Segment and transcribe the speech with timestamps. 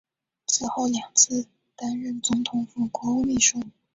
[0.47, 1.45] 此后两次
[1.75, 3.59] 担任总统府国务秘书。